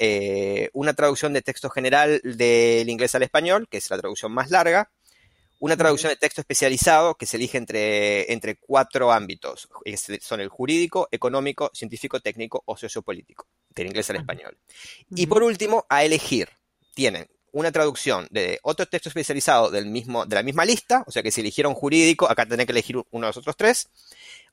[0.72, 4.90] una traducción de texto general del inglés al español, que es la traducción más larga,
[5.64, 9.66] una traducción de texto especializado que se elige entre, entre cuatro ámbitos.
[10.20, 14.58] Son el jurídico, económico, científico, técnico o sociopolítico, del inglés al español.
[15.08, 16.50] Y por último, a elegir.
[16.94, 21.22] Tienen una traducción de otro texto especializado del mismo, de la misma lista, o sea
[21.22, 23.88] que si eligieron jurídico, acá tienen que elegir uno de los otros tres,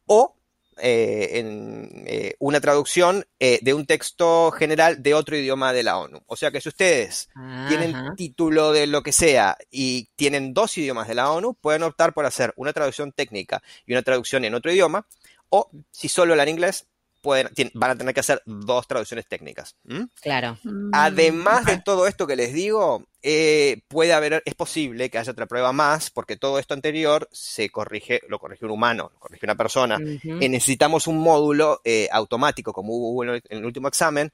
[0.05, 0.37] o
[0.77, 5.97] eh, en eh, una traducción eh, de un texto general de otro idioma de la
[5.97, 6.21] ONU.
[6.27, 7.29] O sea que si ustedes
[7.67, 12.13] tienen título de lo que sea y tienen dos idiomas de la ONU, pueden optar
[12.13, 15.05] por hacer una traducción técnica y una traducción en otro idioma,
[15.49, 16.87] o si solo hablan inglés,
[17.23, 19.75] van a tener que hacer dos traducciones técnicas.
[20.21, 20.57] Claro.
[20.63, 20.91] Mm.
[20.93, 25.45] Además de todo esto que les digo, eh, puede haber, es posible que haya otra
[25.45, 29.55] prueba más, porque todo esto anterior se corrige, lo corrige un humano, lo corrige una
[29.55, 29.99] persona.
[30.23, 34.31] y necesitamos un módulo eh, automático, como hubo en el último examen,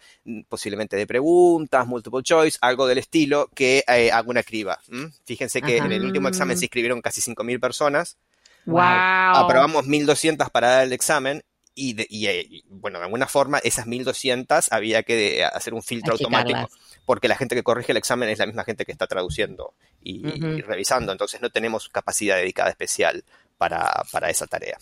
[0.48, 4.80] posiblemente de preguntas, multiple choice, algo del estilo, que eh, haga una criba.
[5.26, 8.18] Fíjense que en el último examen se inscribieron casi 5.000 personas.
[8.66, 8.82] Wow.
[8.82, 11.44] Aprobamos 1.200 para dar el examen
[11.78, 16.70] eh, y, bueno, de alguna forma esas 1200 había que hacer un filtro automático
[17.06, 20.24] porque la gente que corrige el examen es la misma gente que está traduciendo y,
[20.62, 23.24] revisando, entonces no tenemos capacidad dedicada especial
[23.58, 24.78] para, esa tarea.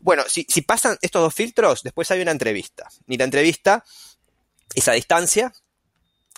[0.00, 2.88] Bueno, si, pasan estos dos filtros, después hay una entrevista.
[3.08, 3.84] Y la entrevista
[4.74, 5.52] es a distancia,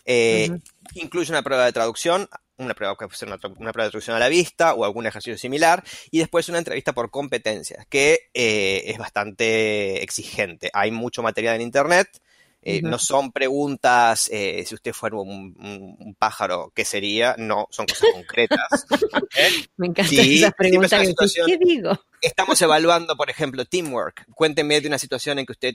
[0.05, 0.59] eh,
[0.95, 4.21] incluye una prueba de traducción, una prueba que puede ser una, prueba de traducción a
[4.21, 8.99] la vista o algún ejercicio similar, y después una entrevista por competencias, que eh, es
[8.99, 10.71] bastante exigente.
[10.73, 12.21] Hay mucho material en Internet,
[12.61, 17.37] eh, no son preguntas, eh, si usted fuera un, pájaro, ¿qué sería?
[17.39, 18.87] No, son cosas concretas.
[19.77, 21.01] Me encanta esa pregunta.
[21.47, 21.93] ¿Qué digo?
[22.21, 24.27] Estamos evaluando, por ejemplo, teamwork.
[24.35, 25.75] Cuénteme de una situación en que usted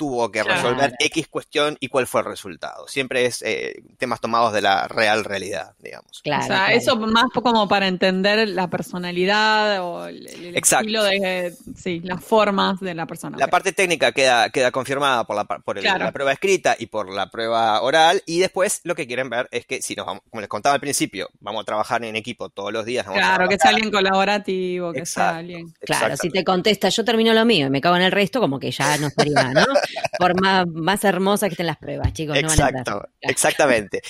[0.00, 2.88] tuvo que resolver X cuestión y cuál fue el resultado.
[2.88, 6.22] Siempre es eh, temas tomados de la real realidad, digamos.
[6.22, 12.00] Claro, o sea, eso más como para entender la personalidad o el, estilo de, sí,
[12.00, 13.36] las formas de la persona.
[13.36, 17.28] La parte técnica queda, queda confirmada por, la, por la prueba escrita y por la
[17.28, 20.48] prueba oral y después lo que quieren ver es que si nos vamos, como les
[20.48, 23.04] contaba al principio, vamos a trabajar en equipo todos los días.
[23.04, 25.74] claro, que sea alguien colaborativo, que sea alguien.
[25.80, 28.58] Claro, si te contesta yo termino lo mío y me cago en el resto, como
[28.58, 29.66] que ya no estaría, ¿no?
[30.18, 32.36] por más, más hermosas que estén las pruebas, chicos.
[32.36, 34.02] Exacto, exactamente.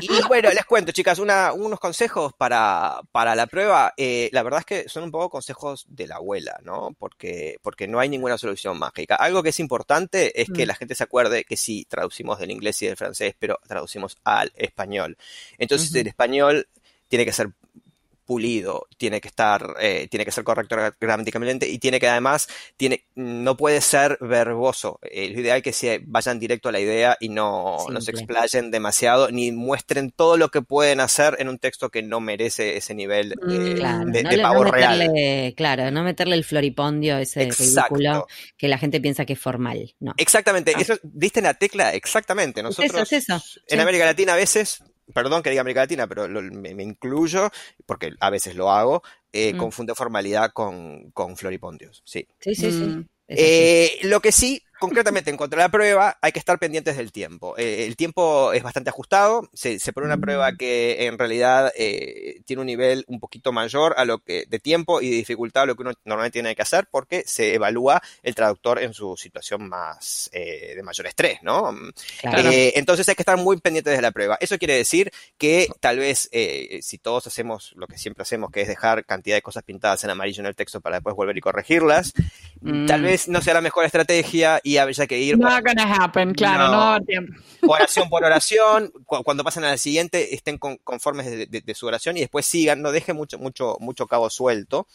[0.00, 3.92] Y bueno, les cuento, chicas, unos consejos para, para la prueba.
[3.96, 6.94] Eh, la verdad es que son un poco consejos de la abuela, ¿no?
[6.98, 9.16] Porque, porque no hay ninguna solución mágica.
[9.16, 10.68] Algo que es importante es que mm.
[10.68, 14.52] la gente se acuerde que sí, traducimos del inglés y del francés, pero traducimos al
[14.56, 15.16] español.
[15.58, 16.68] Entonces, el español
[17.08, 17.50] tiene que ser
[18.30, 23.02] pulido, tiene que estar, eh, tiene que ser correcto gramaticalmente y tiene que además, tiene,
[23.16, 25.00] no puede ser verboso.
[25.02, 28.12] Eh, lo ideal es que se vayan directo a la idea y no, no, se
[28.12, 32.76] explayen demasiado ni muestren todo lo que pueden hacer en un texto que no merece
[32.76, 35.12] ese nivel mm, de, pavo real.
[35.56, 39.96] Claro, no meterle el floripondio, ese ridículo que la gente piensa que es formal.
[39.98, 40.14] No.
[40.16, 40.80] Exactamente, ah.
[40.80, 42.62] eso diste en la tecla exactamente.
[42.62, 43.12] Nosotros
[43.66, 47.50] en América Latina a veces perdón que diga América Latina, pero me, incluyo,
[47.86, 49.58] porque a veces lo hago, eh, mm.
[49.58, 52.02] confunde formalidad con, con floripondios.
[52.04, 52.70] Sí, sí, sí.
[52.70, 52.78] sí.
[52.78, 53.08] Mm.
[53.28, 57.12] Eh, lo que sí, concretamente en contra de la prueba hay que estar pendientes del
[57.12, 57.56] tiempo.
[57.56, 60.56] Eh, el tiempo es bastante ajustado, se, se pone una prueba Mm.
[60.56, 65.00] que en realidad eh, tiene un nivel un poquito mayor a lo que de tiempo
[65.00, 68.34] y de dificultad a lo que uno normalmente tiene que hacer porque se evalúa el
[68.34, 71.76] traductor en su situación más eh, de mayor estrés, ¿no?
[72.20, 72.50] Claro.
[72.52, 74.38] Entonces hay que estar muy pendientes de la prueba.
[74.40, 76.28] Eso quiere decir que tal vez
[76.82, 80.10] si todos hacemos lo que siempre hacemos, que es dejar cantidad de cosas pintadas en
[80.10, 82.12] amarillo en el texto para después volver y corregirlas,
[82.62, 82.86] Mm.
[82.86, 86.70] tal vez no sea la mejor estrategia y haya que ir Not gonna happen, claro,
[86.98, 87.04] No.
[87.04, 87.32] tiempo.
[87.62, 91.74] oración por oración, cu- cuando pasen a la siguiente estén con- conformes de, de- de
[91.74, 94.86] su oración y después sigan, no dejen mucho, mucho, mucho cabo suelto.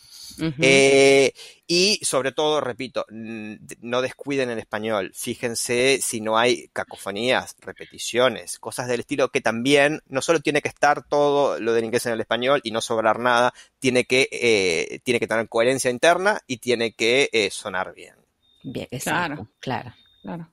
[0.59, 1.33] Eh,
[1.67, 5.11] y sobre todo, repito, no descuiden el español.
[5.15, 10.67] Fíjense si no hay cacofonías, repeticiones, cosas del estilo que también no solo tiene que
[10.69, 14.99] estar todo lo del inglés en el español y no sobrar nada, tiene que, eh,
[15.03, 18.15] tiene que tener coherencia interna y tiene que eh, sonar bien.
[18.65, 19.93] Bien, exacto, Claro.
[19.93, 19.93] claro.
[20.21, 20.51] Claro.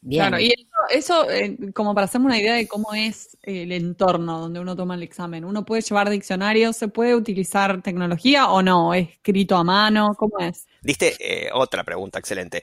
[0.00, 0.20] Bien.
[0.28, 4.38] Claro, y eso, eso, eh, como para hacerme una idea de cómo es el entorno
[4.40, 5.44] donde uno toma el examen.
[5.44, 6.76] ¿Uno puede llevar diccionarios?
[6.76, 8.94] ¿Se puede utilizar tecnología o no?
[8.94, 10.14] ¿Es escrito a mano?
[10.16, 10.66] ¿Cómo es?
[10.80, 12.62] Diste eh, otra pregunta excelente.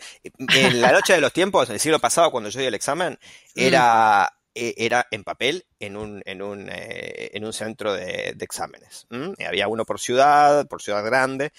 [0.56, 3.17] En la noche de los tiempos, en el siglo pasado, cuando yo di el examen,
[3.56, 8.46] era, eh, era en papel en un, en un, eh, en un centro de, de
[8.46, 9.06] exámenes.
[9.46, 11.52] Había uno por ciudad, por ciudad grande.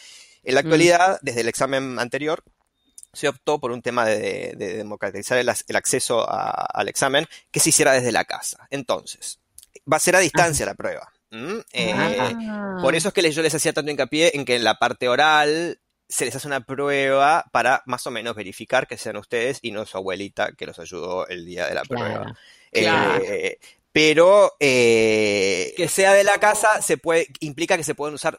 [0.44, 2.42] En la actualidad, desde el examen anterior,
[3.14, 7.26] se optó por un tema de, de democratizar el, ac- el acceso a- al examen
[7.50, 8.66] que se hiciera desde la casa.
[8.70, 9.38] Entonces,
[9.90, 11.12] va a ser a distancia la prueba.
[11.30, 11.62] ¿m?
[11.72, 12.78] Eh, Ah.
[12.80, 15.08] por eso es que les- yo les hacía tanto hincapié en que en la parte
[15.08, 19.72] oral se les hace una prueba para más o menos verificar que sean ustedes y
[19.72, 22.36] no su abuelita que los ayudó el día de la prueba.
[22.70, 23.24] Claro.
[23.24, 23.58] Eh,
[23.90, 28.38] pero eh, que sea de la casa se puede, implica que se pueden usar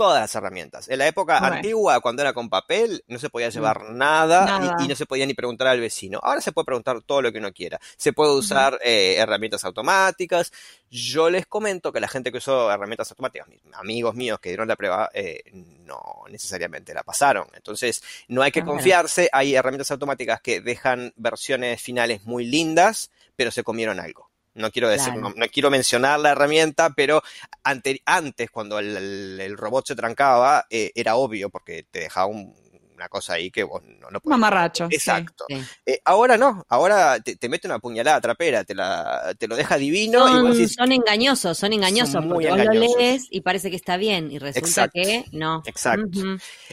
[0.00, 0.88] todas las herramientas.
[0.88, 4.76] En la época antigua, cuando era con papel, no se podía llevar nada, y- Nada.
[4.84, 6.18] Y, no se podía ni preguntar al vecino.
[6.22, 7.78] Ahora se puede preguntar todo lo que uno quiera.
[7.98, 10.52] Se puede usar eh, herramientas automáticas.
[10.90, 14.68] Yo les comento que la gente que usó herramientas automáticas, mis amigos míos que dieron
[14.68, 17.46] la prueba, eh, no necesariamente la pasaron.
[17.54, 18.72] Entonces, no hay que Claro.
[18.76, 19.28] confiarse.
[19.32, 24.29] Hay herramientas automáticas que dejan versiones finales muy lindas, pero se comieron algo.
[24.54, 25.28] No quiero decir, Claro.
[25.30, 27.22] no, no quiero mencionar la herramienta, pero
[27.62, 32.26] ante- antes, cuando el, el- el robot se trancaba, eh, era obvio porque te dejaba
[32.26, 32.54] un-
[33.00, 34.38] una cosa ahí que vos no, no podías.
[34.38, 34.88] Mamarracho.
[34.90, 35.46] Exacto.
[35.48, 35.56] Sí.
[35.86, 39.76] Eh, ahora no, ahora te, te mete una puñalada trapera, te, la, te lo deja
[39.78, 43.26] divino y vos Son, decís, son engañosos, son engañosos, Son muy porque vos lo lees
[43.30, 45.00] y parece que está bien y resulta Exacto.
[45.02, 45.62] que no.
[45.64, 46.20] Exacto.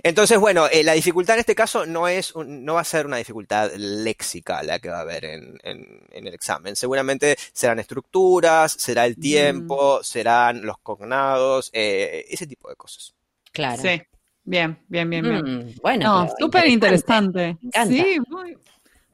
[0.04, 3.06] Entonces, bueno, eh, la dificultad en este caso no es un- no va a ser
[3.06, 6.76] una dificultad léxica la que va a haber en, en- en el examen.
[6.76, 13.14] Seguramente serán estructuras, será el tiempo, serán los cognados, eh, ese tipo de cosas.
[13.52, 13.82] Claro.
[13.82, 14.02] Sí.
[14.50, 15.44] Bien, bien, bien, bien.
[15.68, 17.58] Mm, bueno, No, súper interesante.
[17.86, 18.58] Sí, muy,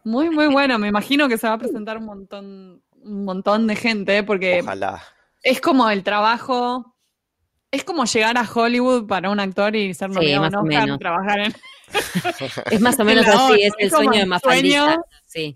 [0.03, 0.77] muy, muy bueno.
[0.77, 5.01] Me imagino que se va a presentar un montón, un montón de gente, porque Ojalá.
[5.41, 6.95] es como el trabajo,
[7.71, 10.99] es como llegar a Hollywood para un actor y ser Sí, nominado más Oscar, menos.
[10.99, 11.53] trabajar en
[12.71, 14.83] Es más o menos así, es el sueño de Mafaldita.
[14.85, 15.03] sueño.
[15.25, 15.55] Sí,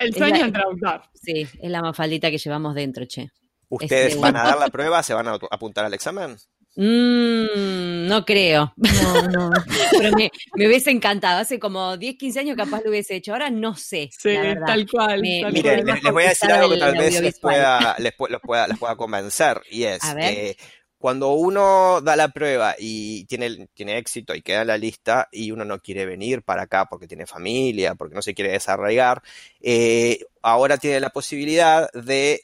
[0.00, 1.02] el sueño del traductor.
[1.14, 3.30] sí, es la Mafaldita que llevamos dentro, che.
[3.70, 5.02] ¿Ustedes Este- van a dar la prueba?
[5.02, 6.36] ¿Se van a apuntar al examen?
[6.76, 8.72] Mm, no creo.
[8.76, 9.50] No, no.
[9.98, 11.40] Pero me, me hubiese encantado.
[11.40, 13.32] Hace como 10, 15 años capaz lo hubiese hecho.
[13.32, 14.10] Ahora no sé.
[14.16, 14.34] Sí,
[14.66, 15.20] tal cual.
[15.20, 15.86] Me- tal me- Miren, cual.
[15.86, 18.78] más les, les voy a decir algo que tal vez les pueda, les, pueda, les
[18.78, 20.56] pueda convencer, y es, eh,
[20.98, 25.50] cuando uno da la prueba y tiene, tiene éxito y queda en la lista y
[25.50, 29.22] uno no quiere venir para acá porque tiene familia, porque no se quiere desarraigar,
[29.60, 32.40] eh, ahora tiene la posibilidad de,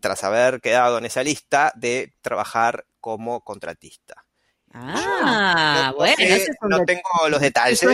[0.00, 4.24] tras haber quedado en esa lista, de trabajar como contratista.
[4.72, 7.82] Ah, No- no bueno, sé, es no tengo los detalles.
[7.82, 7.88] Es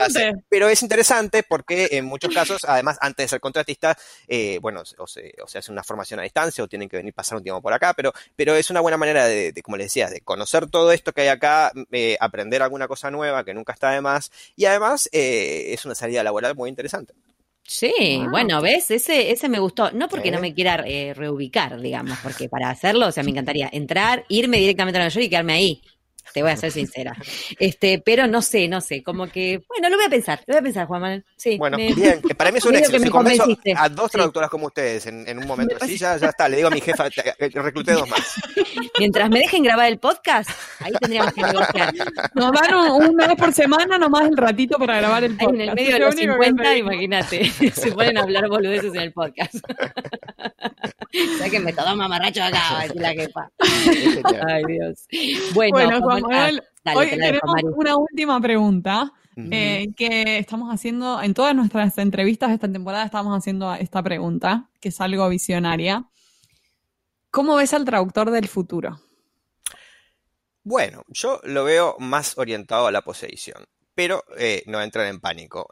[0.00, 3.96] hace, pero es interesante porque en muchos casos, además, antes de ser contratista,
[4.26, 7.12] eh, bueno, o se, o se hace una formación a distancia o tienen que venir
[7.12, 9.86] pasar un tiempo por acá, pero, pero es una buena manera de, de, como les
[9.86, 13.74] decía, de conocer todo esto que hay acá, eh, aprender alguna cosa nueva que nunca
[13.74, 17.12] está de más y además eh, es una salida laboral muy interesante.
[17.70, 18.30] Sí, Wow.
[18.30, 18.90] bueno, ¿ves?
[18.90, 19.90] Ese, ese me gustó.
[19.92, 20.30] No porque ¿Eh?
[20.30, 24.58] no me quiera eh, reubicar, digamos, porque para hacerlo, o sea, me encantaría entrar, irme
[24.58, 25.82] directamente a Nueva York y quedarme ahí.
[26.32, 27.14] Te voy a ser sincera.
[27.58, 30.60] Este, pero no sé, no sé, como que, bueno, lo voy a pensar, lo voy
[30.60, 31.24] a pensar, Juan Manuel.
[31.36, 32.92] Sí, Bueno, me- bien, que para mí es un éxito.
[32.92, 33.44] que me Si convenzo
[33.76, 34.16] a dos Sí.
[34.18, 36.48] traductoras como ustedes en, en un momento así, ya, ya está.
[36.48, 38.34] Le digo a mi jefa, "Te- eh, recluté dos más.
[38.98, 40.50] mientras me dejen grabar el podcast,
[40.80, 41.94] ahí tendríamos que negociar.
[42.34, 45.54] Nos dan un- una vez por semana nomás el ratito para grabar el Ahí podcast.
[45.62, 46.92] en el medio de lo los único que 50, pedimos.
[46.94, 49.54] imagínate, se a hablar boludeces en el podcast.
[51.38, 53.50] Sáquenme todo mamarracho acá, va a decir la jefa.
[54.46, 55.06] Ay, Dios.
[55.54, 57.42] Bueno, Bueno, Juan Manuel, ah, hoy tenemos
[57.74, 59.12] una última pregunta.
[59.36, 64.68] eh, que estamos haciendo, en todas nuestras entrevistas de esta temporada estamos haciendo esta pregunta,
[64.80, 66.04] que es algo visionaria.
[67.30, 69.00] ¿Cómo ves al traductor del futuro?
[70.64, 73.64] Bueno, yo lo veo más orientado a la poseición
[73.98, 75.68] pero eh, no entran en pánico.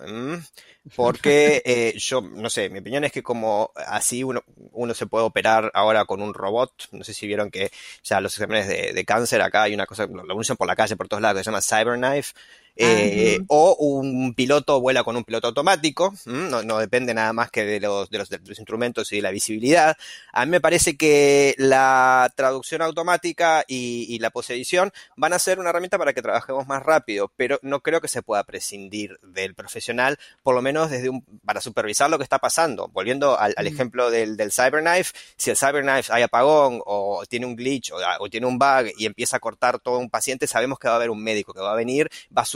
[0.97, 5.25] Porque eh, yo, no sé, mi opinión es que como así uno, uno se puede
[5.25, 7.71] operar ahora con un robot, no sé si vieron que
[8.03, 11.07] ya los exámenes de, cáncer acá hay una cosa, lo anuncian por la calle, por
[11.07, 12.35] todos lados, que se llama Cyberknife,
[12.77, 17.65] eh, o un piloto vuela con un piloto automático, no, no, depende nada más que
[17.65, 19.97] de los, de los, de, los, instrumentos y de la visibilidad.
[20.33, 25.59] A mí me parece que la traducción automática y, y, la posedición van a ser
[25.59, 29.55] una herramienta para que trabajemos más rápido, pero no creo que se pueda prescindir del
[29.55, 32.89] profesional, por lo menos desde un, para supervisar lo que está pasando.
[32.89, 37.57] Volviendo al, al ejemplo del, del, Cyberknife, si el Cyberknife hay apagón o tiene un
[37.57, 40.89] glitch o, o, tiene un bug y empieza a cortar todo un paciente, sabemos que
[40.89, 42.47] va a haber un médico que va a venir, va a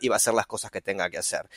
[0.00, 1.48] y va a hacer las cosas que tenga que hacer.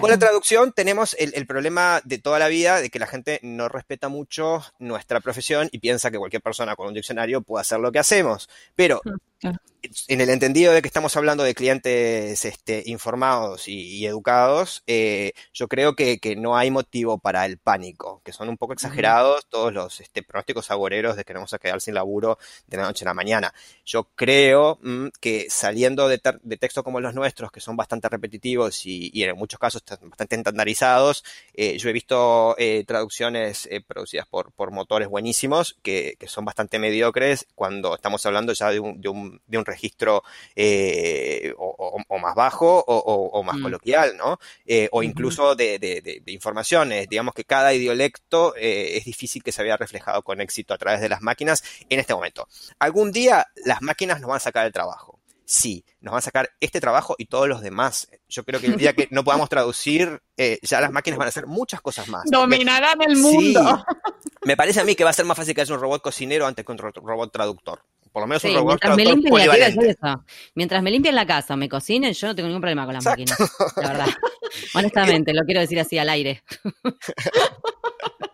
[0.00, 3.40] Con la traducción tenemos el, el, problema de toda la vida de que la gente
[3.42, 7.80] no respeta mucho nuestra profesión y piensa que cualquier persona con un diccionario puede hacer
[7.80, 8.50] lo que hacemos.
[8.76, 9.00] Pero
[10.08, 15.32] en el entendido de que estamos hablando de clientes este, informados y, y educados, eh,
[15.52, 19.46] yo creo que, que, no hay motivo para el pánico, que son un poco exagerados
[19.48, 22.84] todos los este, pronósticos agoreros de que nos vamos a quedar sin laburo de la
[22.84, 23.52] noche a la mañana.
[23.84, 28.84] Yo creo mmm, que saliendo de, de, textos como los nuestros, que son bastante repetitivos
[28.86, 31.24] y, y en muchos casos bastante estandarizados,
[31.54, 36.78] eh, yo he visto eh, traducciones producidas por, por motores buenísimos que, que, son bastante
[36.78, 40.24] mediocres cuando estamos hablando ya de un, de un, de un registro
[40.56, 43.62] eh, o, o, o, más bajo o, o más mm.
[43.62, 44.38] coloquial, ¿no?
[44.66, 47.08] Eh, o incluso de, de, de, de, informaciones.
[47.08, 51.00] Digamos que cada idiolecto eh, es difícil que se vea reflejado con éxito a través
[51.00, 52.48] de las máquinas en este momento.
[52.78, 55.20] Algún día las máquinas nos van a sacar el trabajo.
[55.44, 58.08] Sí, nos van a sacar este trabajo y todos los demás.
[58.28, 61.30] Yo creo que el día que no podamos traducir, eh, ya las máquinas van a
[61.30, 62.24] hacer muchas cosas más.
[62.30, 63.84] Dominarán el mundo.
[64.22, 66.02] Sí, me parece a mí que va a ser más fácil que haya un robot
[66.02, 67.82] cocinero antes que un robot traductor
[68.12, 71.56] por lo menos sí, un robot mientras me limpien la Mientras me limpien la casa,
[71.56, 73.22] me cocinen, yo no tengo ningún problema con las Exacto.
[73.22, 74.06] máquinas, la verdad.
[74.74, 76.42] Honestamente, lo quiero decir así al aire.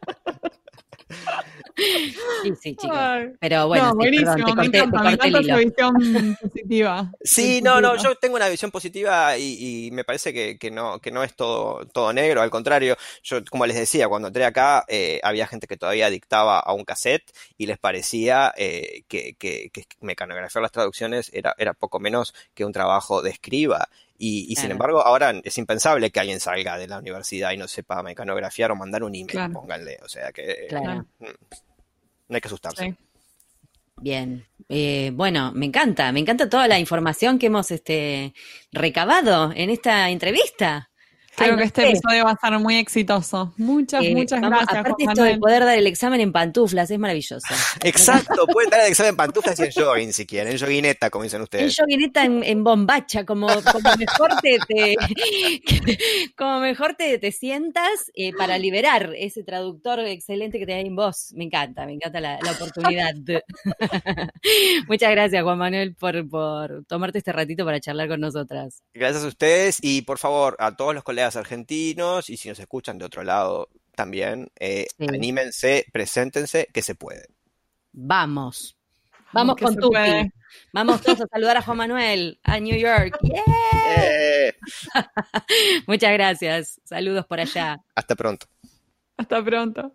[1.77, 2.99] Sí, sí, chicos.
[3.41, 7.13] Pero bueno, no, buenísimo, perdón, te corté, me encanta, te corté me encanta visión positiva.
[7.23, 11.01] Sí, no, no, yo tengo una visión positiva y, y me parece que, que, no,
[11.01, 14.85] que no es todo, todo negro, al contrario, yo como les decía, cuando entré acá
[14.89, 19.71] eh, había gente que todavía dictaba a un cassette y les parecía eh, que, que,
[19.71, 23.89] que, mecanografiar las traducciones era, era poco menos que un trabajo de escriba.
[24.17, 24.63] Y, y claro.
[24.63, 28.71] sin embargo, ahora es impensable que alguien salga de la universidad y no sepa mecanografiar
[28.71, 29.53] o mandar un email, claro.
[29.53, 29.99] pónganle.
[30.03, 31.07] O sea que claro.
[31.21, 31.35] eh,
[32.29, 32.85] no hay que asustarse.
[32.85, 32.97] Sí.
[33.97, 38.35] Bien, eh, bueno, me encanta, me encanta toda la información que hemos este,
[38.73, 40.91] recabado en esta entrevista.
[41.37, 41.89] Creo Ay, no que este sé.
[41.89, 43.53] episodio va a estar muy exitoso.
[43.57, 44.79] Muchas, eh, muchas vamos, gracias.
[44.79, 47.47] Aparte, esto de poder dar el examen en pantuflas es maravilloso.
[47.83, 51.25] Exacto, pueden dar el examen en pantuflas y en jogging si quieren, en joguineta, como
[51.25, 51.77] dicen ustedes.
[51.77, 54.97] En joguineta, en, en bombacha, como, como mejor te, te
[56.37, 60.95] como mejor te, te sientas eh, para liberar ese traductor excelente que te hay en
[60.95, 61.33] voz.
[61.35, 63.13] Me encanta, me encanta la, la oportunidad.
[64.89, 68.83] muchas gracias, Juan Manuel, por, por tomarte este ratito para charlar con nosotras.
[68.95, 72.99] Gracias a ustedes y por favor, a todos los colegas argentinos y si nos escuchan
[72.99, 75.07] de otro lado también, eh, sí.
[75.09, 77.29] anímense, preséntense, que se puede.
[77.93, 78.77] Vamos.
[79.33, 80.31] Vamos con Tupi.
[80.73, 83.19] Vamos todos a saludar a Juan Manuel, a New York.
[83.23, 83.43] Yeah.
[83.97, 84.55] Yeah.
[85.87, 86.81] Muchas gracias.
[86.85, 87.81] Saludos por allá.
[87.95, 88.47] Hasta pronto.
[89.17, 89.95] Hasta pronto.